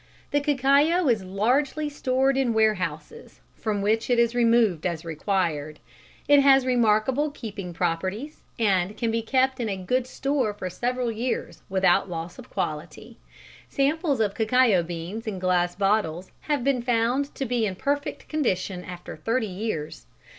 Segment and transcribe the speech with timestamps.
[0.31, 5.79] _The cacao is largely stored in warehouses, from which it is removed as required.
[6.27, 11.11] It has remarkable keeping properties, and can be kept in a good store for several
[11.11, 13.19] years without loss of quality.
[13.69, 18.83] Samples of cacao beans in glass bottles have been found to be in perfect condition
[18.83, 20.07] after thirty years.